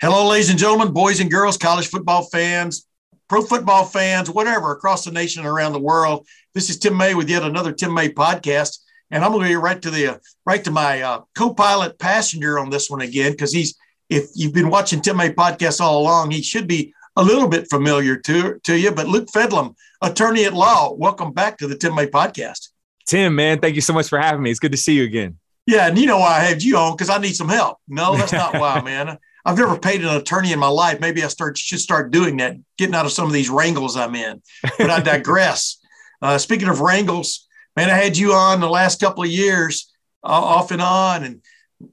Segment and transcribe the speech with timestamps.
[0.00, 2.86] Hello, ladies and gentlemen, boys and girls, college football fans,
[3.28, 6.26] pro football fans, whatever, across the nation and around the world.
[6.54, 8.78] This is Tim May with yet another Tim May podcast,
[9.10, 12.58] and I'm going to be right to the uh, right to my uh, co-pilot passenger
[12.58, 13.76] on this one again because he's
[14.08, 17.68] if you've been watching Tim May podcast all along, he should be a little bit
[17.68, 18.92] familiar to to you.
[18.92, 22.68] But Luke Fedlam, attorney at law, welcome back to the Tim May podcast.
[23.06, 24.50] Tim, man, thank you so much for having me.
[24.50, 25.38] It's good to see you again.
[25.66, 27.78] Yeah, and you know why I had you on because I need some help.
[27.88, 29.18] No, that's not why, man.
[29.44, 31.00] I've never paid an attorney in my life.
[31.00, 34.14] Maybe I start should start doing that, getting out of some of these wrangles I'm
[34.14, 34.42] in.
[34.78, 35.78] But I digress.
[36.20, 39.92] uh, speaking of wrangles, man, I had you on the last couple of years,
[40.24, 41.40] uh, off and on, and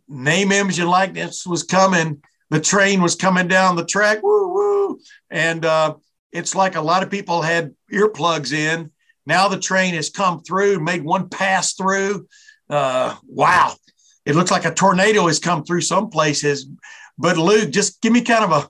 [0.08, 2.22] name, image, and likeness was coming.
[2.50, 5.00] The train was coming down the track, woo woo,
[5.30, 5.96] and uh,
[6.32, 8.92] it's like a lot of people had earplugs in.
[9.26, 12.28] Now the train has come through, made one pass through.
[12.70, 13.76] Uh, wow,
[14.26, 16.68] it looks like a tornado has come through some places.
[17.18, 18.70] But Luke, just give me kind of a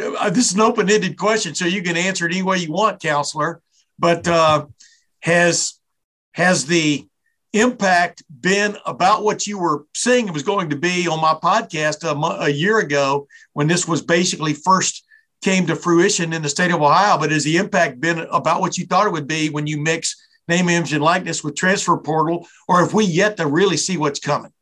[0.00, 3.02] uh, this is an open-ended question, so you can answer it any way you want,
[3.02, 3.60] counselor.
[3.98, 4.66] But uh,
[5.20, 5.74] has
[6.32, 7.06] has the
[7.52, 12.02] impact been about what you were saying it was going to be on my podcast
[12.04, 15.04] a, a year ago when this was basically first
[15.42, 17.18] came to fruition in the state of Ohio?
[17.18, 20.16] But has the impact been about what you thought it would be when you mix
[20.48, 24.18] name, image, and likeness with transfer portal, or have we yet to really see what's
[24.18, 24.52] coming?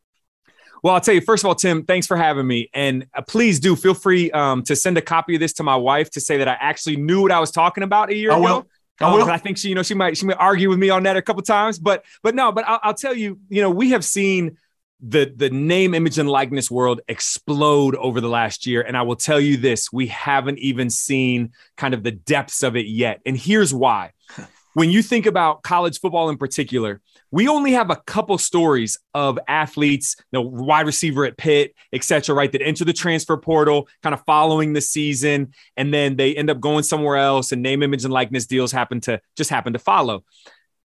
[0.82, 2.70] Well, I'll tell you, first of all, Tim, thanks for having me.
[2.72, 5.76] And uh, please do feel free um, to send a copy of this to my
[5.76, 8.36] wife to say that I actually knew what I was talking about a year I
[8.36, 8.42] ago.
[8.42, 8.66] Will.
[9.02, 9.22] I will.
[9.22, 11.16] Um, I think she, you know, she might, she might argue with me on that
[11.16, 14.04] a couple times, but, but no, but I'll, I'll tell you, you know, we have
[14.04, 14.58] seen
[15.02, 19.16] the the name, image, and likeness world explode over the last year, and I will
[19.16, 23.20] tell you this: we haven't even seen kind of the depths of it yet.
[23.24, 24.12] And here's why:
[24.74, 29.38] when you think about college football in particular, we only have a couple stories of
[29.46, 33.88] athletes, you know, wide receiver at Pitt, et cetera, right, that enter the transfer portal
[34.02, 37.82] kind of following the season, and then they end up going somewhere else, and name,
[37.82, 40.24] image, and likeness deals happen to just happen to follow.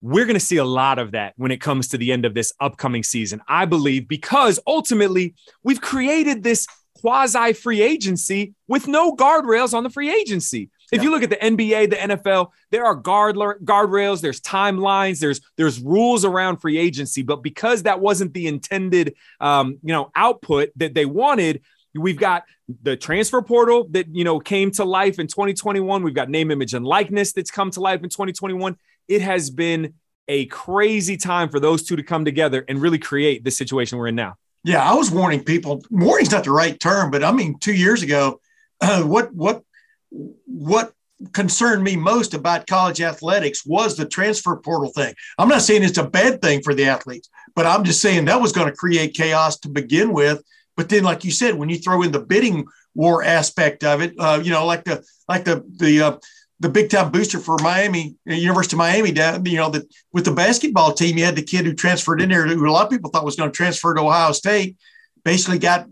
[0.00, 2.34] We're going to see a lot of that when it comes to the end of
[2.34, 5.34] this upcoming season, I believe, because ultimately
[5.64, 6.68] we've created this
[7.00, 10.70] quasi free agency with no guardrails on the free agency.
[10.90, 15.40] If you look at the NBA, the NFL, there are guard guardrails, there's timelines, there's
[15.56, 17.22] there's rules around free agency.
[17.22, 21.62] But because that wasn't the intended, um, you know, output that they wanted,
[21.94, 22.44] we've got
[22.82, 26.02] the transfer portal that you know came to life in 2021.
[26.02, 28.76] We've got name, image, and likeness that's come to life in 2021.
[29.08, 29.94] It has been
[30.28, 34.08] a crazy time for those two to come together and really create the situation we're
[34.08, 34.36] in now.
[34.64, 35.82] Yeah, I was warning people.
[35.90, 38.40] Warning's not the right term, but I mean, two years ago,
[38.80, 39.62] uh, what what
[40.10, 40.92] what
[41.32, 45.14] concerned me most about college athletics was the transfer portal thing.
[45.36, 48.40] I'm not saying it's a bad thing for the athletes, but I'm just saying that
[48.40, 50.42] was going to create chaos to begin with.
[50.76, 54.14] But then, like you said, when you throw in the bidding war aspect of it,
[54.18, 56.18] uh, you know, like the like the the uh,
[56.60, 59.10] the big time booster for Miami, uh, University of Miami,
[59.50, 62.46] you know, that with the basketball team, you had the kid who transferred in there,
[62.46, 64.76] who a lot of people thought was going to transfer to Ohio State,
[65.24, 65.86] basically got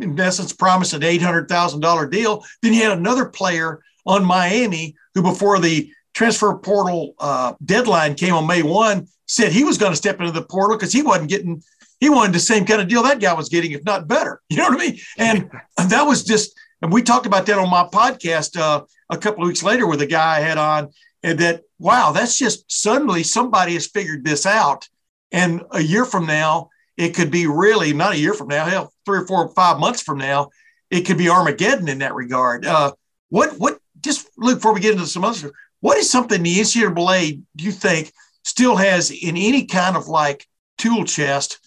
[0.00, 2.44] in essence promised an $800,000 deal.
[2.62, 8.34] Then you had another player on Miami who, before the transfer portal uh, deadline came
[8.34, 11.30] on May 1, said he was going to step into the portal because he wasn't
[11.30, 11.62] getting,
[12.00, 14.40] he wanted the same kind of deal that guy was getting, if not better.
[14.50, 14.98] You know what I mean?
[15.18, 15.50] And
[15.90, 19.48] that was just, and we talked about that on my podcast uh, a couple of
[19.48, 20.90] weeks later with a guy I had on,
[21.22, 24.88] and that, wow, that's just suddenly somebody has figured this out.
[25.30, 28.92] And a year from now, it could be really not a year from now, hell,
[29.04, 30.50] three or four or five months from now,
[30.90, 32.66] it could be Armageddon in that regard.
[32.66, 32.92] Uh,
[33.30, 37.40] what what just look before we get into some other what is something the NCAA
[37.56, 38.12] do you think
[38.44, 40.46] still has in any kind of like
[40.78, 41.58] tool chest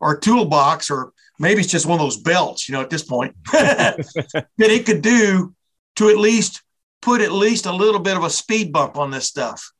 [0.00, 3.34] or toolbox or maybe it's just one of those belts, you know, at this point
[3.52, 5.54] that it could do
[5.96, 6.62] to at least
[7.02, 9.72] put at least a little bit of a speed bump on this stuff?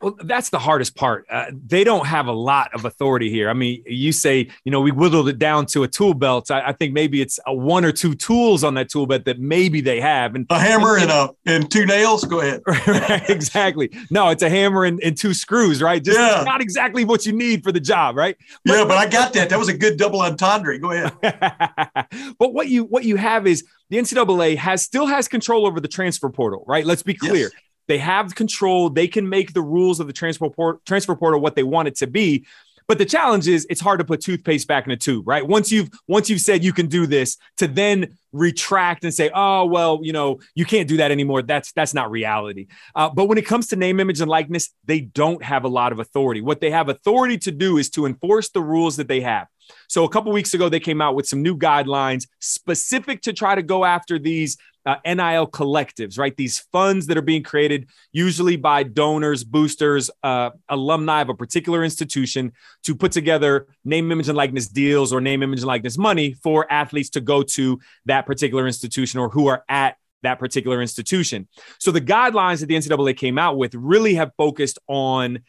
[0.00, 1.26] Well, that's the hardest part.
[1.30, 3.50] Uh, they don't have a lot of authority here.
[3.50, 6.50] I mean, you say, you know, we whittled it down to a tool belt.
[6.50, 9.38] I, I think maybe it's a one or two tools on that tool belt that
[9.38, 10.34] maybe they have.
[10.34, 12.24] And a hammer and, and a and two nails.
[12.24, 12.62] Go ahead.
[12.66, 13.90] right, exactly.
[14.10, 15.82] No, it's a hammer and, and two screws.
[15.82, 16.02] Right.
[16.02, 16.44] Just yeah.
[16.44, 18.16] not exactly what you need for the job.
[18.16, 18.38] Right.
[18.64, 19.50] But, yeah, but I got that.
[19.50, 20.78] That was a good double entendre.
[20.78, 21.12] Go ahead.
[22.38, 25.88] but what you what you have is the NCAA has still has control over the
[25.88, 26.64] transfer portal.
[26.66, 26.86] Right.
[26.86, 27.50] Let's be clear.
[27.52, 27.52] Yes
[27.88, 28.90] they have control.
[28.90, 31.96] They can make the rules of the transfer, port- transfer portal what they want it
[31.96, 32.46] to be.
[32.90, 35.46] But the challenge is it's hard to put toothpaste back in a tube, right?
[35.46, 39.64] Once you've once you've said you can do this, to then retract and say, oh
[39.66, 41.42] well, you know, you can't do that anymore.
[41.42, 42.66] That's that's not reality.
[42.96, 45.92] Uh, but when it comes to name, image, and likeness, they don't have a lot
[45.92, 46.40] of authority.
[46.40, 49.46] What they have authority to do is to enforce the rules that they have.
[49.88, 53.54] So a couple weeks ago, they came out with some new guidelines specific to try
[53.54, 54.56] to go after these
[54.86, 56.36] uh, NIL collectives, right?
[56.36, 61.84] These funds that are being created usually by donors, boosters, uh, alumni of a particular
[61.84, 62.52] institution
[62.84, 66.70] to put together name, image, and likeness deals or name, image, and likeness money for
[66.72, 71.48] athletes to go to that particular institution or who are at that particular institution.
[71.78, 75.40] So the guidelines that the NCAA came out with really have focused on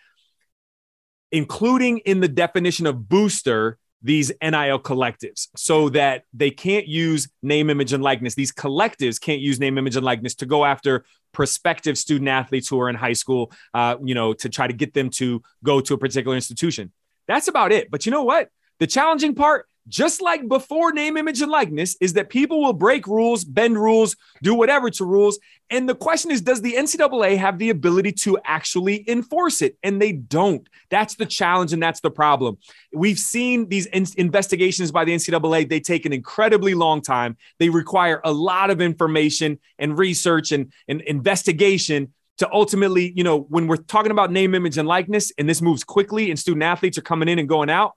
[1.32, 7.70] including in the definition of booster these NIL collectives so that they can't use name,
[7.70, 8.36] image, and likeness.
[8.36, 12.80] These collectives can't use name, image, and likeness to go after prospective student athletes who
[12.80, 15.94] are in high school, uh, you know, to try to get them to go to
[15.94, 16.92] a particular institution.
[17.28, 17.92] That's about it.
[17.92, 18.50] But you know what?
[18.80, 23.08] The challenging part just like before name, image, and likeness, is that people will break
[23.08, 25.40] rules, bend rules, do whatever to rules.
[25.70, 29.78] And the question is, does the NCAA have the ability to actually enforce it?
[29.84, 30.68] And they don't.
[30.90, 32.58] That's the challenge, and that's the problem.
[32.94, 37.38] We've seen these in- investigations by the NCAA, they take an incredibly long time.
[37.60, 43.40] They require a lot of information and research and, and investigation to ultimately, you know,
[43.40, 46.98] when we're talking about name, image, and likeness, and this moves quickly and student athletes
[46.98, 47.94] are coming in and going out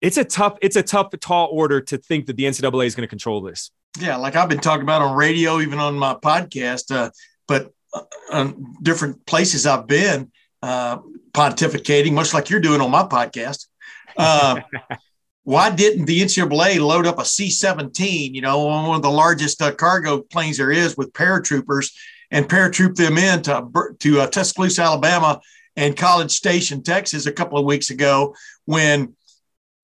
[0.00, 3.02] it's a tough it's a tough tall order to think that the ncaa is going
[3.02, 3.70] to control this.
[3.98, 7.10] Yeah like i've been talking about on radio even on my podcast uh,
[7.48, 8.02] but uh,
[8.32, 10.30] on different places i've been
[10.62, 10.98] uh,
[11.32, 13.66] pontificating much like you're doing on my podcast.
[14.16, 14.60] Uh,
[15.44, 19.62] why didn't the ncaa load up a c-17 you know on one of the largest
[19.62, 21.92] uh, cargo planes there is with paratroopers
[22.32, 23.64] and paratroop them in to,
[24.00, 25.40] to uh, tuscaloosa alabama
[25.76, 28.34] and college station texas a couple of weeks ago
[28.64, 29.14] when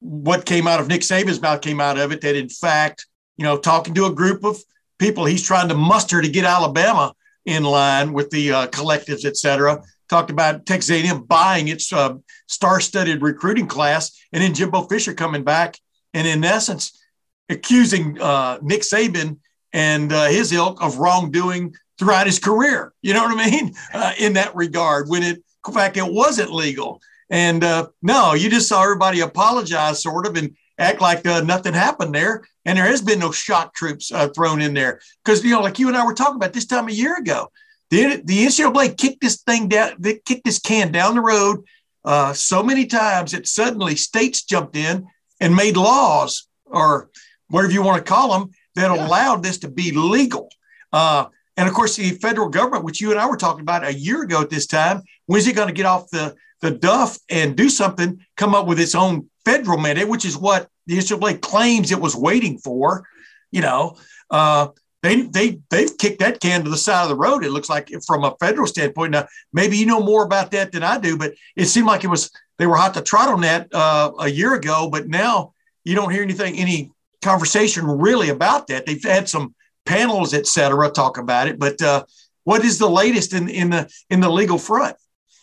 [0.03, 3.07] what came out of Nick Saban's mouth came out of it that, in fact,
[3.37, 4.59] you know, talking to a group of
[4.99, 7.15] people he's trying to muster to get Alabama
[7.47, 9.81] in line with the uh, collectives, et cetera.
[10.09, 12.15] Talked about Texas A&M buying its uh,
[12.47, 15.79] star-studded recruiting class, and then Jimbo Fisher coming back,
[16.13, 17.01] and in essence,
[17.49, 19.39] accusing uh, Nick Saban
[19.73, 22.93] and uh, his ilk of wrongdoing throughout his career.
[23.03, 23.75] You know what I mean?
[23.95, 27.01] Uh, in that regard, when it, in fact, it wasn't legal.
[27.33, 31.73] And uh, no, you just saw everybody apologize, sort of, and act like uh, nothing
[31.73, 32.45] happened there.
[32.67, 35.79] And there has been no shock troops uh, thrown in there because you know, like
[35.79, 37.51] you and I were talking about this time a year ago,
[37.89, 41.65] the the NCAA kicked this thing down, they kicked this can down the road
[42.05, 45.07] uh, so many times that suddenly states jumped in
[45.41, 47.09] and made laws or
[47.49, 50.51] whatever you want to call them that allowed this to be legal.
[50.93, 51.27] Uh,
[51.57, 54.23] and of course, the federal government, which you and I were talking about a year
[54.23, 55.03] ago at this time,
[55.33, 58.79] when's it going to get off the the duff and do something, come up with
[58.79, 63.05] its own federal mandate, which is what the NCAA claims it was waiting for.
[63.51, 63.97] You know,
[64.31, 64.69] uh,
[65.03, 67.45] they they they've kicked that can to the side of the road.
[67.45, 69.13] It looks like from a federal standpoint.
[69.13, 72.09] Now, maybe you know more about that than I do, but it seemed like it
[72.09, 75.95] was they were hot to trot on that uh, a year ago, but now you
[75.95, 76.93] don't hear anything, any
[77.23, 78.85] conversation really about that.
[78.85, 79.55] They've had some
[79.87, 82.05] panels, et cetera, talk about it, but uh,
[82.45, 84.97] what is the latest in in the in the legal front?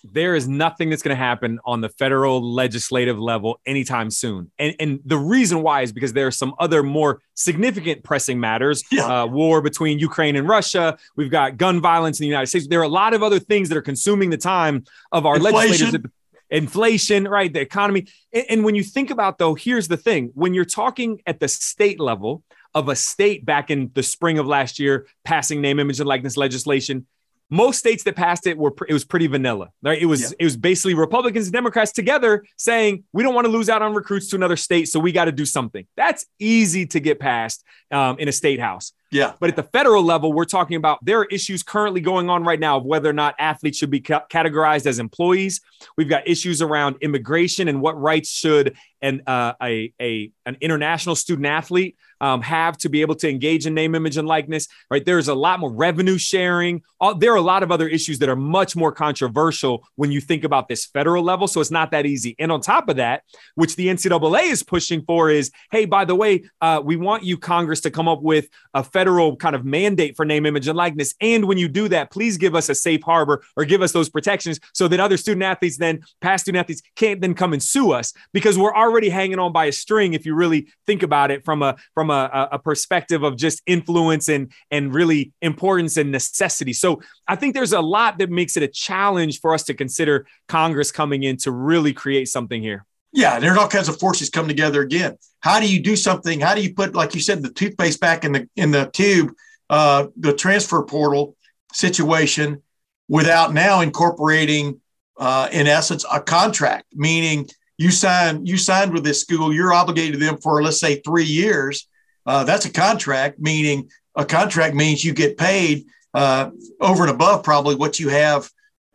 [0.03, 4.51] There is nothing that's going to happen on the federal legislative level anytime soon.
[4.57, 8.83] And, and the reason why is because there are some other more significant pressing matters
[8.91, 9.23] yeah.
[9.23, 10.97] uh, war between Ukraine and Russia.
[11.15, 12.67] We've got gun violence in the United States.
[12.67, 15.59] There are a lot of other things that are consuming the time of our Inflation.
[15.59, 16.11] legislators.
[16.51, 17.53] Inflation, right?
[17.53, 18.07] The economy.
[18.33, 21.47] And, and when you think about, though, here's the thing when you're talking at the
[21.47, 22.43] state level,
[22.75, 26.37] of a state back in the spring of last year passing name, image, and likeness
[26.37, 27.07] legislation
[27.49, 29.69] most states that passed it were it was pretty vanilla.
[29.81, 30.01] Right?
[30.01, 30.37] It was yeah.
[30.39, 33.93] it was basically Republicans and Democrats together saying we don't want to lose out on
[33.93, 35.85] recruits to another state, so we got to do something.
[35.97, 38.93] That's easy to get passed um, in a state house.
[39.11, 39.33] Yeah.
[39.39, 42.59] But at the federal level, we're talking about there are issues currently going on right
[42.59, 45.61] now of whether or not athletes should be ca- categorized as employees.
[45.97, 51.15] We've got issues around immigration and what rights should an uh, a, a an international
[51.15, 54.67] student athlete um, have to be able to engage in name, image, and likeness.
[54.89, 56.83] Right, there's a lot more revenue sharing.
[56.99, 60.19] All, there are a lot of other issues that are much more controversial when you
[60.19, 61.47] think about this federal level.
[61.47, 62.35] So it's not that easy.
[62.39, 63.23] And on top of that,
[63.55, 67.37] which the NCAA is pushing for, is hey, by the way, uh, we want you
[67.37, 71.15] Congress to come up with a federal kind of mandate for name, image, and likeness.
[71.21, 74.09] And when you do that, please give us a safe harbor or give us those
[74.09, 77.93] protections so that other student athletes, then past student athletes, can't then come and sue
[77.93, 80.15] us because we're already hanging on by a string.
[80.15, 84.27] If you really think about it from a from a, a perspective of just influence
[84.27, 86.73] and and really importance and necessity.
[86.73, 90.27] So I think there's a lot that makes it a challenge for us to consider
[90.49, 92.85] Congress coming in to really create something here.
[93.11, 95.17] Yeah, there's all kinds of forces come together again.
[95.39, 96.39] How do you do something?
[96.39, 99.31] How do you put, like you said, the toothpaste back in the in the tube,
[99.69, 101.35] uh, the transfer portal
[101.73, 102.61] situation,
[103.07, 104.79] without now incorporating,
[105.17, 107.47] uh, in essence, a contract, meaning
[107.77, 111.25] you sign you signed with this school, you're obligated to them for let's say three
[111.25, 111.87] years.
[112.25, 117.43] Uh, that's a contract, meaning a contract means you get paid uh, over and above
[117.43, 118.49] probably what you have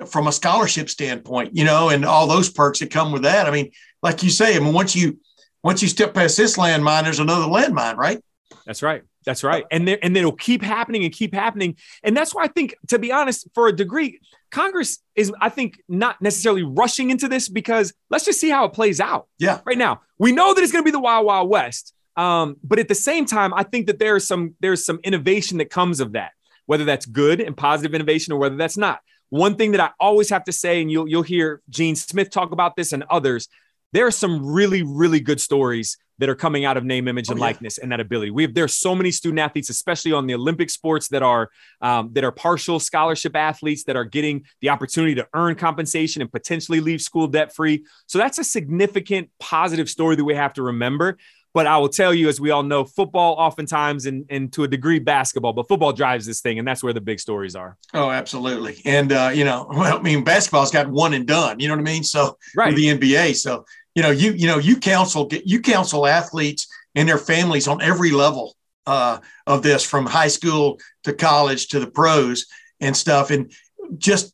[0.07, 3.47] from a scholarship standpoint, you know, and all those perks that come with that.
[3.47, 3.71] I mean,
[4.05, 5.19] like you say, I mean, once you
[5.65, 8.21] once you step past this landmine, there's another landmine, right?
[8.67, 9.03] That's right.
[9.25, 9.65] That's right.
[9.71, 11.77] And then and it'll keep happening and keep happening.
[12.03, 14.21] And that's why I think, to be honest, for a degree,
[14.51, 18.75] Congress is, I think, not necessarily rushing into this because let's just see how it
[18.75, 19.27] plays out.
[19.39, 19.61] Yeah.
[19.65, 21.95] Right now, we know that it's going to be the Wild Wild West.
[22.17, 25.71] Um, but at the same time, I think that there's some there's some innovation that
[25.71, 26.33] comes of that,
[26.67, 29.01] whether that's good and positive innovation or whether that's not.
[29.31, 32.53] One thing that I always have to say, and you'll you'll hear Gene Smith talk
[32.53, 33.49] about this and others,
[33.95, 37.39] there are some really, really good stories that are coming out of name, image, and
[37.39, 37.47] oh, yeah.
[37.47, 38.31] likeness and that ability.
[38.31, 41.49] We have there's so many student athletes, especially on the Olympic sports, that are
[41.81, 46.31] um, that are partial scholarship athletes that are getting the opportunity to earn compensation and
[46.31, 47.85] potentially leave school debt free.
[48.07, 51.17] So that's a significant positive story that we have to remember.
[51.53, 54.69] But I will tell you, as we all know, football oftentimes and, and to a
[54.69, 57.77] degree basketball, but football drives this thing, and that's where the big stories are.
[57.95, 58.83] Oh, absolutely.
[58.85, 61.61] And uh, you know, well, I mean, basketball's got one and done.
[61.61, 62.03] You know what I mean?
[62.03, 62.75] So right.
[62.75, 63.37] the NBA.
[63.37, 67.83] So you know, you you know, you counsel you counsel athletes and their families on
[67.83, 72.47] every level uh, of this, from high school to college to the pros
[72.81, 73.31] and stuff.
[73.31, 73.53] And
[73.99, 74.33] just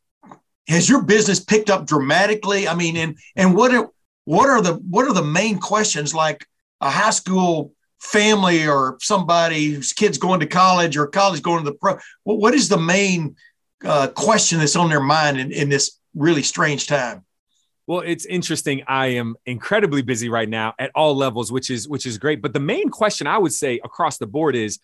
[0.69, 2.69] has your business picked up dramatically?
[2.69, 3.91] I mean, and and what are
[4.25, 6.47] what are the what are the main questions like
[6.81, 11.71] a high school family or somebody whose kids going to college or college going to
[11.71, 11.99] the pro?
[12.25, 13.37] what is the main
[13.85, 17.25] uh, question that's on their mind in, in this really strange time?
[17.91, 18.85] Well, it's interesting.
[18.87, 22.41] I am incredibly busy right now at all levels, which is which is great.
[22.41, 24.79] But the main question I would say across the board is,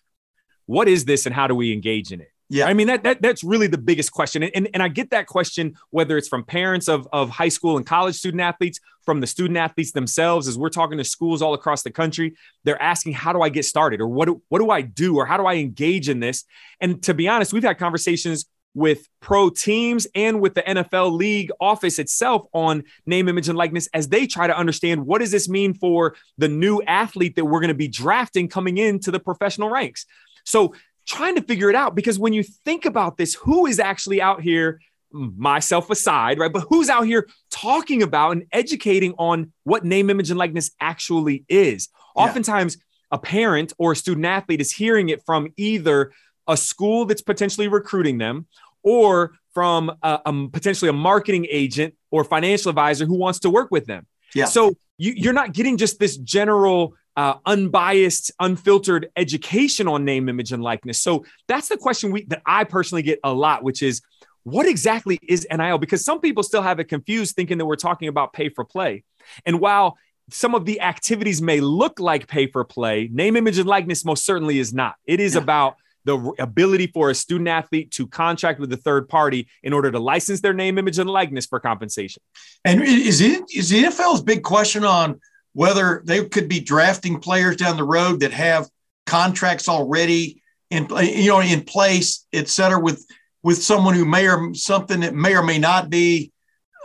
[0.65, 2.27] what is this, and how do we engage in it?
[2.49, 5.11] Yeah, I mean that, that that's really the biggest question, and, and and I get
[5.11, 9.21] that question whether it's from parents of of high school and college student athletes, from
[9.21, 12.35] the student athletes themselves, as we're talking to schools all across the country,
[12.65, 15.25] they're asking, how do I get started, or what do, what do I do, or
[15.25, 16.43] how do I engage in this?
[16.81, 18.47] And to be honest, we've had conversations
[18.77, 23.89] with pro teams and with the NFL league office itself on name, image, and likeness
[23.91, 27.59] as they try to understand what does this mean for the new athlete that we're
[27.59, 30.05] going to be drafting coming into the professional ranks.
[30.45, 30.75] So
[31.07, 34.43] trying to figure it out because when you think about this, who is actually out
[34.43, 34.79] here,
[35.11, 36.53] myself aside, right?
[36.53, 41.45] But who's out here talking about and educating on what name, image, and likeness actually
[41.49, 41.89] is?
[42.15, 42.23] Yeah.
[42.23, 42.77] Oftentimes,
[43.09, 46.11] a parent or a student athlete is hearing it from either
[46.47, 48.47] a school that's potentially recruiting them
[48.83, 53.85] or from a, potentially a marketing agent or financial advisor who wants to work with
[53.85, 54.05] them.
[54.35, 54.45] Yeah.
[54.45, 60.51] So you, are not getting just this general, uh, unbiased, unfiltered education on name, image,
[60.51, 61.01] and likeness.
[61.01, 64.01] So that's the question we that I personally get a lot, which is
[64.43, 65.77] what exactly is NIL?
[65.77, 69.03] Because some people still have it confused, thinking that we're talking about pay for play.
[69.45, 69.97] And while
[70.29, 74.25] some of the activities may look like pay for play, name, image, and likeness most
[74.25, 74.95] certainly is not.
[75.05, 75.41] It is yeah.
[75.41, 79.91] about the ability for a student athlete to contract with a third party in order
[79.91, 82.23] to license their name, image, and likeness for compensation.
[82.65, 85.19] And is it is the NFL's big question on
[85.53, 88.67] whether they could be drafting players down the road that have
[89.05, 93.05] contracts already in you know in place, et cetera, with
[93.43, 96.31] with someone who may or something that may or may not be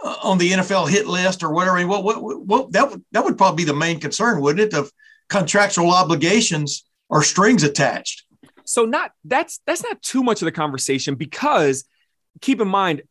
[0.04, 1.76] uh, on the NFL hit list or whatever.
[1.76, 4.72] I mean, what, what, what, that would that would probably be the main concern, wouldn't
[4.72, 4.78] it?
[4.78, 4.90] Of
[5.28, 8.24] contractual obligations or strings attached.
[8.64, 11.84] So not that's that's not too much of the conversation because
[12.40, 13.02] keep in mind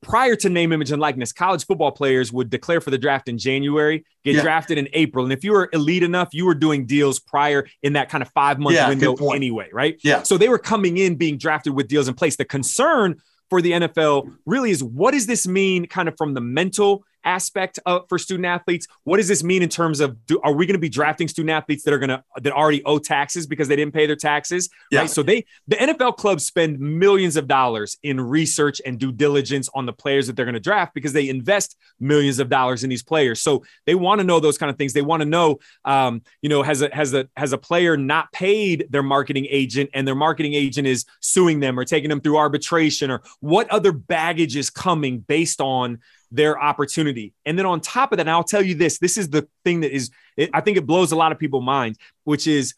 [0.00, 3.38] prior to name, image, and likeness, college football players would declare for the draft in
[3.38, 4.42] January, get yeah.
[4.42, 5.24] drafted in April.
[5.24, 8.30] And if you were elite enough, you were doing deals prior in that kind of
[8.30, 9.98] five month yeah, window anyway, right?
[10.02, 10.22] Yeah.
[10.22, 12.36] So they were coming in being drafted with deals in place.
[12.36, 13.16] The concern
[13.50, 17.78] for the NFL really is what does this mean kind of from the mental aspect
[17.84, 18.86] of, for student athletes?
[19.04, 21.50] What does this mean in terms of do, are we going to be drafting student
[21.50, 24.70] athletes that are going to that already owe taxes because they didn't pay their taxes?
[24.90, 25.00] Yeah.
[25.00, 25.10] Right.
[25.10, 29.84] So they the NFL clubs spend millions of dollars in research and due diligence on
[29.84, 33.02] the players that they're going to draft because they invest millions of dollars in these
[33.02, 33.40] players.
[33.42, 34.92] So they want to know those kind of things.
[34.92, 38.30] They want to know, um, you know, has a has a has a player not
[38.32, 42.36] paid their marketing agent and their marketing agent is suing them or taking them through
[42.36, 45.98] arbitration or what other baggage is coming based on
[46.30, 47.32] their opportunity.
[47.44, 49.94] And then on top of that, I'll tell you this this is the thing that
[49.94, 52.74] is, it, I think it blows a lot of people's minds, which is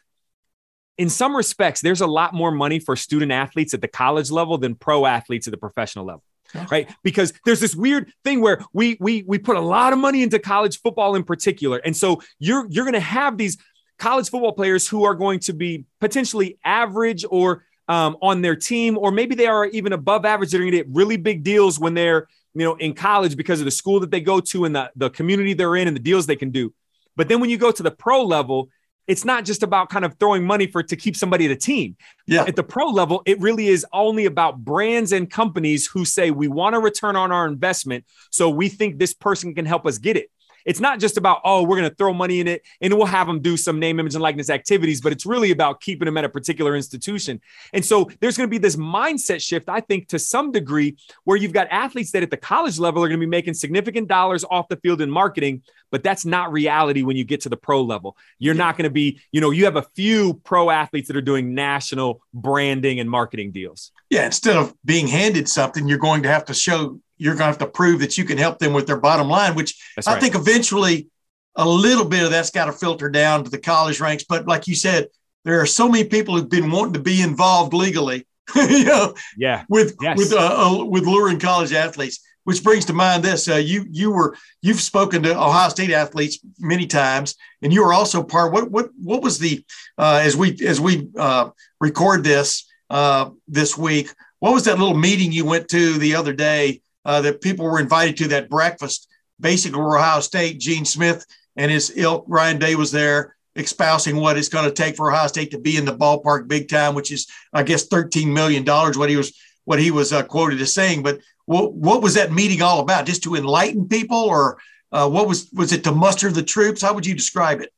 [0.97, 4.59] in some respects, there's a lot more money for student athletes at the college level
[4.59, 6.23] than pro athletes at the professional level.
[6.71, 6.91] Right.
[7.03, 10.39] Because there's this weird thing where we we we put a lot of money into
[10.39, 11.79] college football in particular.
[11.79, 13.59] And so you're you're gonna have these
[13.99, 18.99] college football players who are going to be potentially average or um, on their team,
[18.99, 20.51] or maybe they are even above average.
[20.51, 22.29] They're going to get really big deals when they're
[22.59, 25.11] you know, in college because of the school that they go to and the, the
[25.11, 26.75] community they're in and the deals they can do.
[27.15, 28.69] But then when you go to the pro level,
[29.07, 31.97] it's not just about kind of throwing money for to keep somebody at a team.
[32.27, 32.45] Yeah.
[32.45, 36.49] At the pro level, it really is only about brands and companies who say we
[36.49, 38.05] want to return on our investment.
[38.31, 40.31] So we think this person can help us get it.
[40.65, 43.27] It's not just about, oh, we're going to throw money in it and we'll have
[43.27, 46.25] them do some name, image, and likeness activities, but it's really about keeping them at
[46.25, 47.41] a particular institution.
[47.73, 51.37] And so there's going to be this mindset shift, I think, to some degree, where
[51.37, 54.45] you've got athletes that at the college level are going to be making significant dollars
[54.51, 57.83] off the field in marketing, but that's not reality when you get to the pro
[57.83, 58.17] level.
[58.39, 61.23] You're not going to be, you know, you have a few pro athletes that are
[61.23, 63.93] doing national branding and marketing deals.
[64.11, 67.59] Yeah, instead of being handed something, you're going to have to show you're going to
[67.59, 70.17] have to prove that you can help them with their bottom line, which right.
[70.17, 71.09] I think eventually
[71.57, 74.25] a little bit of that's got to filter down to the college ranks.
[74.25, 75.09] But like you said,
[75.45, 79.65] there are so many people who've been wanting to be involved legally, you know, yeah,
[79.69, 80.17] with yes.
[80.17, 80.37] with uh,
[80.81, 82.21] uh, with luring college athletes.
[82.45, 86.39] Which brings to mind this: uh, you you were you've spoken to Ohio State athletes
[86.59, 88.53] many times, and you were also part.
[88.53, 89.63] What what what was the
[89.99, 94.15] uh, as we as we uh, record this uh, this week?
[94.39, 97.81] What was that little meeting you went to the other day uh, that people were
[97.81, 99.09] invited to that breakfast.
[99.41, 101.25] Basically, Ohio State, Gene Smith
[101.57, 105.27] and his ilk, Ryan Day was there espousing what it's going to take for Ohio
[105.27, 109.09] State to be in the ballpark big time, which is, I guess, $13 million, what
[109.09, 109.33] he was,
[109.65, 111.03] what he was uh, quoted as saying.
[111.03, 113.07] But what, what was that meeting all about?
[113.07, 114.59] Just to enlighten people or
[114.93, 116.83] uh, what was, was it to muster the troops?
[116.83, 117.73] How would you describe it?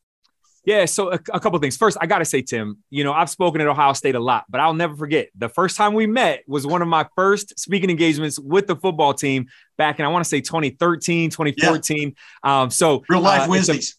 [0.65, 1.77] Yeah, so a, a couple things.
[1.77, 4.45] First, I got to say, Tim, you know, I've spoken at Ohio State a lot,
[4.51, 7.89] but I'll never forget the first time we met was one of my first speaking
[7.89, 9.47] engagements with the football team
[9.79, 12.15] back in, I want to say 2013, 2014.
[12.45, 12.63] Yeah.
[12.63, 13.97] Um, so real life uh, Wednesdays.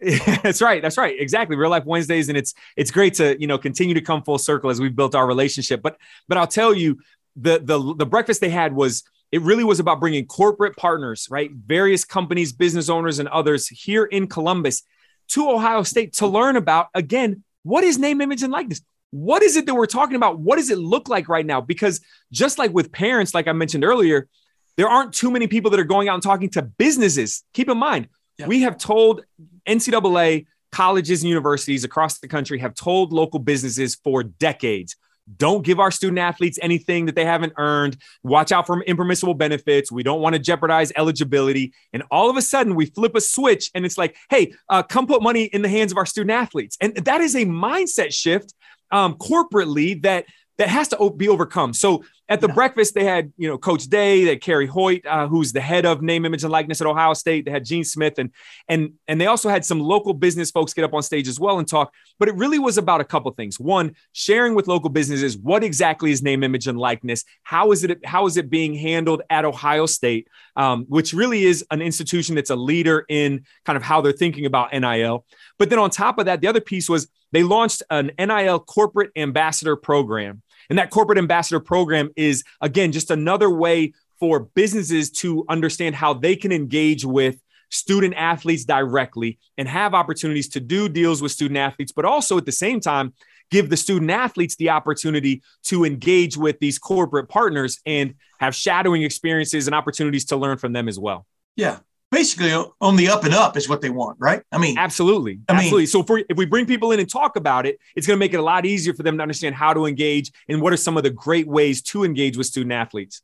[0.00, 0.82] that's right.
[0.82, 1.18] That's right.
[1.18, 1.56] Exactly.
[1.56, 2.28] Real life Wednesdays.
[2.28, 5.14] And it's, it's great to, you know, continue to come full circle as we've built
[5.16, 5.82] our relationship.
[5.82, 5.96] But,
[6.28, 6.98] but I'll tell you
[7.36, 11.50] the, the, the breakfast they had was, it really was about bringing corporate partners, right?
[11.50, 14.84] Various companies, business owners, and others here in Columbus
[15.28, 18.82] to Ohio State to learn about, again, what is name, image, and likeness?
[19.10, 20.38] What is it that we're talking about?
[20.38, 21.60] What does it look like right now?
[21.60, 22.00] Because
[22.32, 24.28] just like with parents, like I mentioned earlier,
[24.76, 27.44] there aren't too many people that are going out and talking to businesses.
[27.52, 28.08] Keep in mind,
[28.38, 28.46] yeah.
[28.46, 29.24] we have told
[29.66, 34.96] NCAA, colleges, and universities across the country have told local businesses for decades
[35.36, 37.96] don't give our student athletes anything that they haven't earned.
[38.22, 39.90] Watch out for impermissible benefits.
[39.90, 41.72] We don't want to jeopardize eligibility.
[41.92, 45.06] And all of a sudden, we flip a switch and it's like, hey, uh, come
[45.06, 46.76] put money in the hands of our student athletes.
[46.80, 48.54] And that is a mindset shift
[48.90, 50.26] um, corporately that
[50.58, 51.72] that has to be overcome.
[51.72, 52.54] So at the yeah.
[52.54, 55.84] breakfast, they had, you know, Coach Day, they had Carey Hoyt, uh, who's the head
[55.84, 57.44] of name, image, and likeness at Ohio State.
[57.44, 58.30] They had Gene Smith, and
[58.68, 61.58] and and they also had some local business folks get up on stage as well
[61.58, 61.92] and talk.
[62.18, 63.60] But it really was about a couple things.
[63.60, 67.24] One, sharing with local businesses what exactly is name, image, and likeness.
[67.42, 71.64] How is it how is it being handled at Ohio State, um, which really is
[71.70, 75.26] an institution that's a leader in kind of how they're thinking about NIL.
[75.58, 79.10] But then on top of that, the other piece was they launched an NIL corporate
[79.16, 80.42] ambassador program.
[80.68, 86.14] And that corporate ambassador program is, again, just another way for businesses to understand how
[86.14, 87.36] they can engage with
[87.70, 92.46] student athletes directly and have opportunities to do deals with student athletes, but also at
[92.46, 93.12] the same time,
[93.50, 99.02] give the student athletes the opportunity to engage with these corporate partners and have shadowing
[99.02, 101.26] experiences and opportunities to learn from them as well.
[101.56, 101.78] Yeah
[102.14, 104.42] basically on the up and up is what they want, right?
[104.52, 105.80] I mean, absolutely, I absolutely.
[105.80, 108.20] Mean, so if, if we bring people in and talk about it, it's going to
[108.20, 110.76] make it a lot easier for them to understand how to engage and what are
[110.76, 113.22] some of the great ways to engage with student athletes.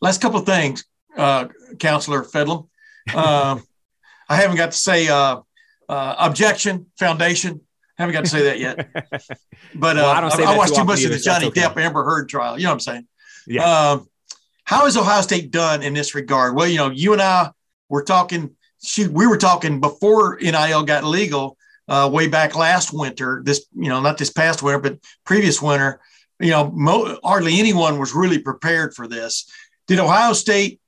[0.00, 0.84] last couple of things,
[1.16, 1.46] uh,
[1.78, 2.68] Counselor Fedlam.
[3.12, 3.58] Uh,
[4.28, 5.40] I haven't got to say uh,
[5.88, 7.60] uh, objection, foundation.
[7.96, 8.88] Haven't got to say that yet.
[9.76, 11.62] But well, I, don't I, I watched too much either, of the Johnny okay.
[11.62, 12.56] Depp Amber Heard trial.
[12.56, 13.08] You know what I'm saying?
[13.48, 13.64] Yeah.
[13.64, 14.08] Um,
[14.62, 16.54] how has Ohio State done in this regard?
[16.54, 17.50] Well, you know, you and I
[17.88, 18.56] were talking.
[18.82, 21.56] Shoot, we were talking before NIL got legal,
[21.88, 23.42] uh, way back last winter.
[23.44, 26.00] This, you know, not this past winter, but previous winter.
[26.40, 29.50] You know, mo- hardly anyone was really prepared for this.
[29.86, 30.80] Did Ohio State?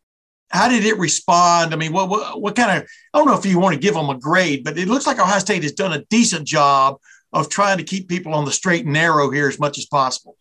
[0.51, 1.73] How did it respond?
[1.73, 2.89] I mean, what, what what kind of?
[3.13, 5.19] I don't know if you want to give them a grade, but it looks like
[5.19, 6.99] Ohio State has done a decent job
[7.33, 10.37] of trying to keep people on the straight and narrow here as much as possible.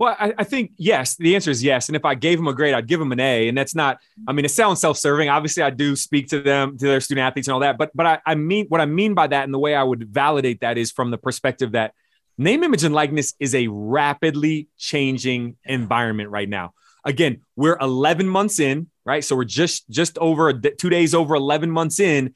[0.00, 1.14] Well, I, I, think yes.
[1.16, 1.90] The answer is yes.
[1.90, 3.48] And if I gave them a grade, I'd give them an A.
[3.48, 3.98] And that's not.
[4.26, 5.28] I mean, it sounds self-serving.
[5.28, 7.76] Obviously, I do speak to them, to their student athletes, and all that.
[7.76, 10.08] But but I, I mean, what I mean by that, and the way I would
[10.08, 11.92] validate that is from the perspective that
[12.38, 16.72] name, image, and likeness is a rapidly changing environment right now.
[17.04, 19.22] Again, we're 11 months in, right?
[19.22, 22.34] So we're just just over two days over 11 months in,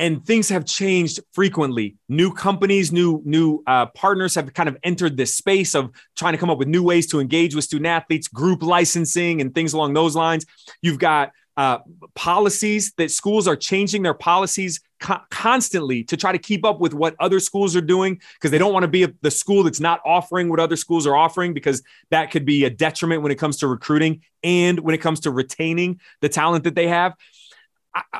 [0.00, 1.94] and things have changed frequently.
[2.08, 6.38] New companies new new uh, partners have kind of entered this space of trying to
[6.38, 9.92] come up with new ways to engage with student athletes group licensing and things along
[9.92, 10.46] those lines.
[10.80, 11.78] You've got uh,
[12.14, 16.94] policies that schools are changing their policies co- constantly to try to keep up with
[16.94, 19.80] what other schools are doing because they don't want to be a, the school that's
[19.80, 23.36] not offering what other schools are offering because that could be a detriment when it
[23.36, 27.14] comes to recruiting and when it comes to retaining the talent that they have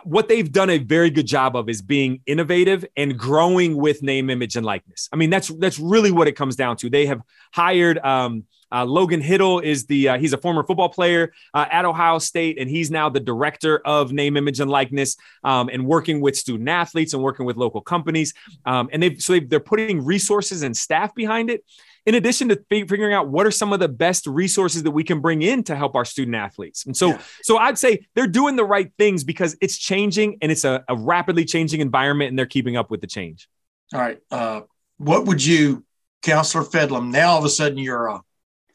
[0.04, 4.28] What they've done a very good job of is being innovative and growing with name,
[4.30, 5.08] image, and likeness.
[5.12, 6.90] I mean, that's that's really what it comes down to.
[6.90, 7.20] They have
[7.52, 11.84] hired um, uh, Logan Hiddle is the uh, he's a former football player uh, at
[11.84, 16.20] Ohio State, and he's now the director of name, image, and likeness, um, and working
[16.20, 18.32] with student athletes and working with local companies.
[18.64, 21.64] Um, and they've so they are putting resources and staff behind it
[22.06, 25.20] in addition to figuring out what are some of the best resources that we can
[25.20, 26.86] bring in to help our student athletes.
[26.86, 27.20] And so, yeah.
[27.42, 30.96] so I'd say they're doing the right things because it's changing and it's a, a
[30.96, 33.48] rapidly changing environment and they're keeping up with the change.
[33.92, 34.18] All right.
[34.30, 34.62] Uh,
[34.96, 35.84] what would you,
[36.22, 38.22] Counselor Fedlam, now all of a sudden you're a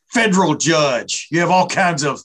[0.07, 1.27] federal judge.
[1.31, 2.21] You have all kinds of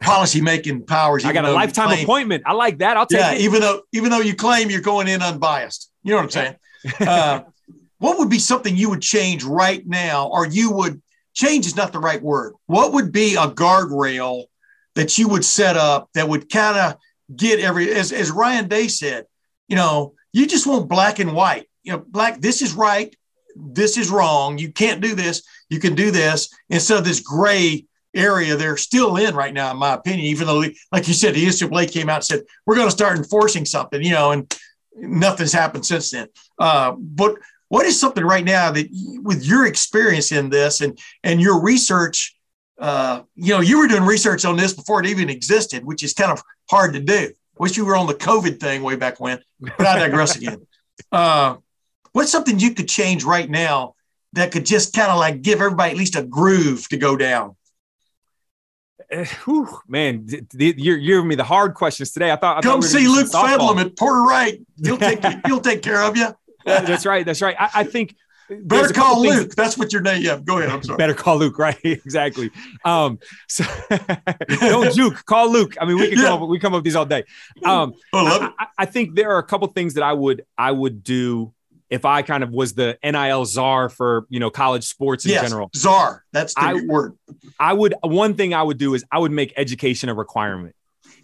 [0.00, 1.24] policy making powers.
[1.24, 2.42] I got a lifetime claim, appointment.
[2.46, 2.96] I like that.
[2.96, 3.40] I'll take yeah, it.
[3.40, 5.90] even though even though you claim you're going in unbiased.
[6.02, 6.56] You know what I'm saying?
[7.00, 7.40] Uh,
[7.98, 11.00] what would be something you would change right now, or you would
[11.34, 12.54] change is not the right word.
[12.66, 14.44] What would be a guardrail
[14.94, 16.96] that you would set up that would kind of
[17.34, 19.26] get every, as, as Ryan Day said,
[19.68, 21.68] you know, you just want black and white.
[21.82, 23.14] You know, black, this is right,
[23.54, 24.58] this is wrong.
[24.58, 26.48] You can't do this, you can do this.
[26.70, 30.64] Instead of this gray area they're still in right now, in my opinion, even though,
[30.90, 34.02] like you said, the NCAA came out and said, we're going to start enforcing something,
[34.02, 34.52] you know, and
[34.96, 36.28] nothing's happened since then.
[36.58, 37.36] Uh, but
[37.68, 38.86] what is something right now that,
[39.22, 42.36] with your experience in this and and your research,
[42.78, 46.12] uh, you know, you were doing research on this before it even existed, which is
[46.12, 47.32] kind of hard to do.
[47.58, 50.66] Wish you were on the COVID thing way back when, but I digress again.
[51.10, 51.56] Uh,
[52.12, 53.94] what's something you could change right now
[54.34, 57.56] that could just kind of like give everybody at least a groove to go down?
[59.10, 62.30] Uh, whew, man, you're, you're giving me the hard questions today.
[62.30, 62.58] I thought.
[62.58, 64.60] I Come thought we see Luke Fedlam at Porter Wright.
[64.84, 66.34] He'll take he'll take care of you
[66.66, 67.24] that's right.
[67.24, 67.56] That's right.
[67.58, 68.16] I, I think
[68.48, 69.34] better call Luke.
[69.34, 70.22] Things, that's what your name.
[70.22, 70.70] Yeah, go ahead.
[70.70, 70.96] I'm sorry.
[70.98, 71.58] Better call Luke.
[71.66, 71.78] Right.
[71.82, 72.50] exactly.
[72.84, 73.64] Um, so
[74.60, 75.24] don't juke.
[75.24, 75.74] Call Luke.
[75.80, 76.24] I mean, we can yeah.
[76.24, 76.48] come up.
[76.48, 77.24] We come up with these all day.
[77.64, 81.02] Um, I, I, I, think there are a couple things that I would I would
[81.02, 81.54] do
[81.88, 85.42] if I kind of was the NIL czar for you know college sports in yes,
[85.42, 85.70] general.
[85.74, 86.24] Czar.
[86.32, 87.14] That's the I, word.
[87.58, 90.74] I would one thing I would do is I would make education a requirement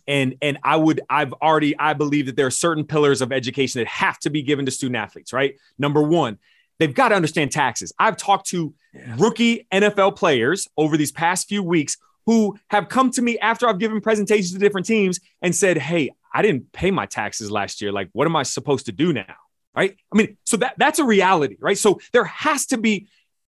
[0.07, 3.81] and and i would i've already i believe that there are certain pillars of education
[3.81, 5.57] that have to be given to student athletes right?
[5.79, 6.39] Number one
[6.79, 7.93] they've got to understand taxes.
[7.99, 9.17] I've talked to yeah.
[9.19, 13.79] rookie nfl players over these past few weeks who have come to me after i've
[13.79, 17.93] given presentations to different teams and said hey i didn't pay my taxes last year.
[17.93, 19.35] Like what am i supposed to do now?
[19.75, 19.97] Right?
[20.13, 21.79] I mean so that that's a reality right?
[21.79, 23.09] So there has to be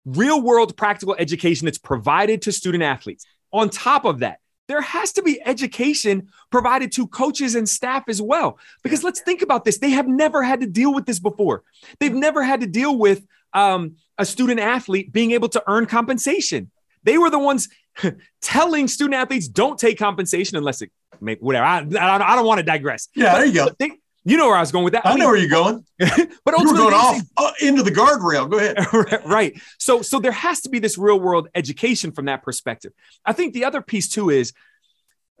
[0.05, 3.25] real world practical education that's provided to student athletes.
[3.51, 8.21] On top of that there has to be education provided to coaches and staff as
[8.21, 8.59] well.
[8.83, 9.77] Because let's think about this.
[9.77, 11.63] They have never had to deal with this before.
[11.99, 16.71] They've never had to deal with um, a student athlete being able to earn compensation.
[17.03, 17.69] They were the ones
[18.41, 21.65] telling student athletes don't take compensation unless it make whatever.
[21.65, 23.07] I, I, I don't want to digress.
[23.15, 23.69] Yeah, but, there you go.
[23.79, 23.91] They,
[24.27, 25.05] you know where I was going with that.
[25.05, 25.85] I, I mean, know where you're going.
[25.97, 28.49] but you were going off uh, into the guardrail.
[28.49, 29.21] Go ahead.
[29.25, 29.57] right.
[29.77, 32.91] So, so there has to be this real world education from that perspective.
[33.25, 34.51] I think the other piece too is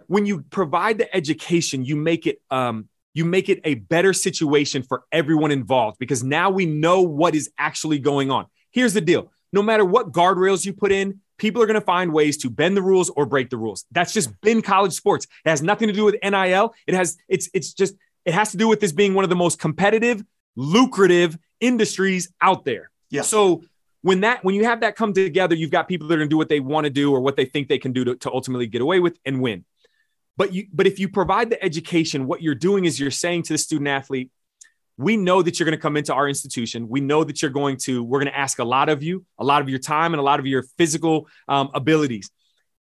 [0.07, 4.83] when you provide the education, you make it um, you make it a better situation
[4.83, 8.45] for everyone involved because now we know what is actually going on.
[8.71, 12.13] Here's the deal: no matter what guardrails you put in, people are going to find
[12.13, 13.85] ways to bend the rules or break the rules.
[13.91, 15.27] That's just been college sports.
[15.45, 16.73] It has nothing to do with NIL.
[16.85, 17.95] It has it's it's just
[18.27, 20.21] it has to do with this being one of the most competitive,
[20.57, 22.91] lucrative industries out there.
[23.09, 23.21] Yeah.
[23.21, 23.63] So
[24.01, 26.33] when that when you have that come together, you've got people that are going to
[26.33, 28.31] do what they want to do or what they think they can do to, to
[28.31, 29.63] ultimately get away with and win.
[30.35, 33.53] But you but if you provide the education, what you're doing is you're saying to
[33.53, 34.29] the student athlete,
[34.97, 36.89] we know that you're going to come into our institution.
[36.89, 39.45] We know that you're going to, we're going to ask a lot of you, a
[39.45, 42.29] lot of your time and a lot of your physical um, abilities.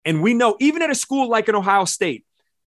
[0.05, 2.25] And we know, even at a school like an Ohio State,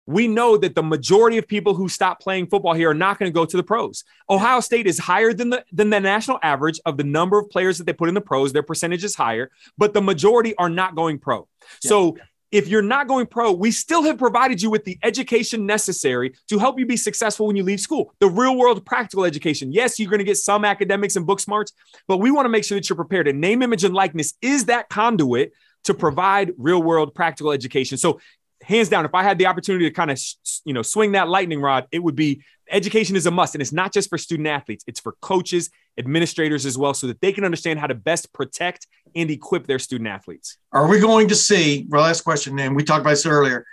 [0.07, 3.29] we know that the majority of people who stop playing football here are not going
[3.29, 4.05] to go to the pros.
[4.29, 7.77] Ohio State is higher than the than the national average of the number of players
[7.77, 8.53] that they put in the pros.
[8.53, 11.47] Their percentage is higher, but the majority are not going pro.
[11.83, 11.89] Yeah.
[11.89, 12.17] So
[12.49, 16.57] if you're not going pro, we still have provided you with the education necessary to
[16.57, 18.13] help you be successful when you leave school.
[18.19, 19.73] The real world practical education.
[19.73, 21.73] Yes, you're going to get some academics and book smarts,
[22.07, 23.27] but we want to make sure that you're prepared.
[23.27, 25.51] And name, image, and likeness is that conduit
[25.83, 27.97] to provide real world practical education.
[27.97, 28.19] So
[28.67, 30.21] hands down, if I had the opportunity to kind of,
[30.65, 33.55] you know, swing that lightning rod, it would be education is a must.
[33.55, 37.21] And it's not just for student athletes, it's for coaches, administrators as well, so that
[37.21, 40.57] they can understand how to best protect and equip their student athletes.
[40.73, 43.65] Are we going to see, well, last question, and we talked about this earlier.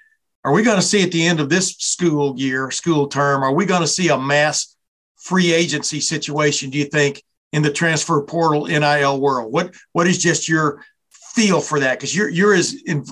[0.44, 3.52] Are we going to see at the end of this school year, school term, are
[3.52, 4.76] we going to see a mass
[5.16, 9.52] free agency situation, do you think, in the transfer portal NIL world?
[9.52, 11.98] What what is just your feel for that?
[11.98, 13.04] Because you're you're as in,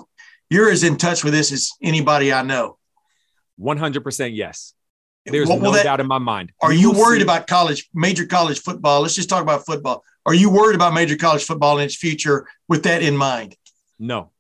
[0.53, 2.79] you're as in touch with this as anybody I know.
[3.61, 4.75] 100% yes.
[5.25, 6.53] There's no that, doubt in my mind.
[6.61, 9.03] Are you, you worried see, about college, major college football?
[9.03, 10.03] Let's just talk about football.
[10.27, 13.57] Are you worried about major college football in its future with that in mind?
[13.99, 14.31] No,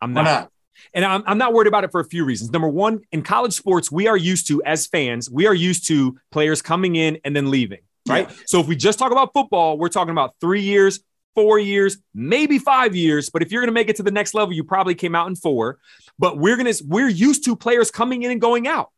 [0.00, 0.24] I'm not.
[0.24, 0.52] not?
[0.92, 2.50] And I'm, I'm not worried about it for a few reasons.
[2.52, 6.18] Number one, in college sports, we are used to, as fans, we are used to
[6.30, 8.28] players coming in and then leaving, right?
[8.28, 8.36] Yeah.
[8.46, 11.00] So if we just talk about football, we're talking about three years,
[11.36, 13.30] four years, maybe five years.
[13.30, 15.28] But if you're going to make it to the next level, you probably came out
[15.28, 15.78] in four.
[16.18, 18.90] But we're going to, we're used to players coming in and going out.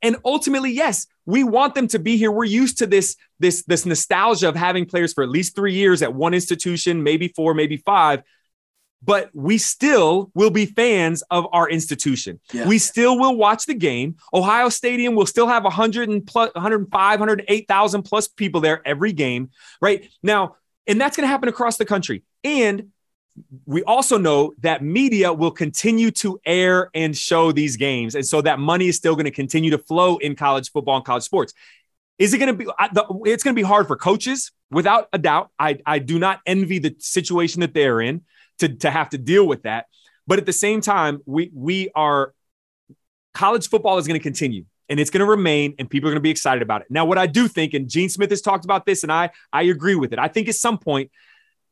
[0.00, 2.32] And ultimately, yes, we want them to be here.
[2.32, 6.02] We're used to this, this, this nostalgia of having players for at least three years
[6.02, 8.22] at one institution, maybe four, maybe five.
[9.04, 12.40] But we still will be fans of our institution.
[12.52, 12.68] Yeah.
[12.68, 14.16] We still will watch the game.
[14.32, 19.50] Ohio Stadium will still have 100 and plus, 105, 108,000 plus people there every game,
[19.80, 20.08] right?
[20.22, 22.24] Now, and that's going to happen across the country.
[22.44, 22.88] And
[23.64, 28.14] we also know that media will continue to air and show these games.
[28.14, 31.04] And so that money is still going to continue to flow in college football and
[31.04, 31.54] college sports.
[32.18, 32.70] Is it going to be,
[33.24, 35.50] it's going to be hard for coaches without a doubt.
[35.58, 38.22] I, I do not envy the situation that they're in
[38.58, 39.86] to, to have to deal with that.
[40.26, 42.34] But at the same time, we, we are,
[43.32, 46.20] college football is going to continue and it's going to remain and people are going
[46.20, 46.88] to be excited about it.
[46.90, 49.62] Now, what I do think, and Gene Smith has talked about this and I, I
[49.62, 50.18] agree with it.
[50.18, 51.10] I think at some point,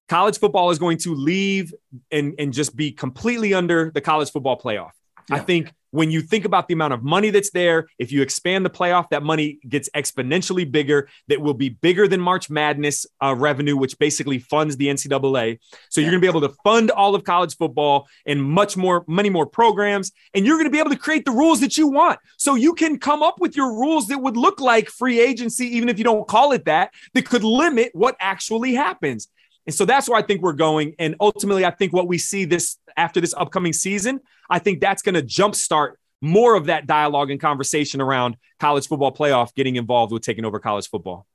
[0.08, 1.74] college football is going to leave
[2.10, 4.92] and, and just be completely under the college football playoff.
[5.30, 5.36] Yeah.
[5.36, 8.64] I think when you think about the amount of money that's there, if you expand
[8.64, 11.08] the playoff, that money gets exponentially bigger.
[11.28, 15.58] That will be bigger than March Madness uh, revenue, which basically funds the NCAA.
[15.88, 16.04] So yeah.
[16.04, 19.30] you're going to be able to fund all of college football and much more, many
[19.30, 20.12] more programs.
[20.34, 22.20] And you're going to be able to create the rules that you want.
[22.36, 25.88] So you can come up with your rules that would look like free agency, even
[25.88, 29.28] if you don't call it that, that could limit what actually happens.
[29.66, 30.94] And so that's where I think we're going.
[30.98, 35.02] And ultimately, I think what we see this after this upcoming season, I think that's
[35.02, 40.12] going to jumpstart more of that dialogue and conversation around college football playoff getting involved
[40.12, 41.26] with taking over college football.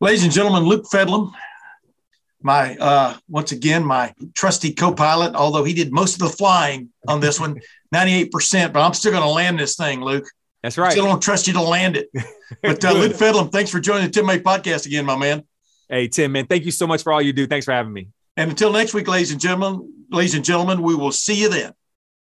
[0.00, 1.32] Ladies and gentlemen, Luke Fedlam,
[2.42, 7.20] my uh, once again my trusty co-pilot, although he did most of the flying on
[7.20, 7.60] this one,
[7.94, 10.26] 98%, but I'm still going to land this thing, Luke.
[10.62, 10.92] That's right.
[10.92, 12.08] Still don't trust you to land it.
[12.62, 15.44] But uh, Luke Fedlam, thanks for joining the Tim May podcast again, my man.
[15.88, 17.46] Hey, Tim, man, thank you so much for all you do.
[17.46, 18.08] Thanks for having me.
[18.40, 21.74] And until next week, ladies and gentlemen, ladies and gentlemen, we will see you then.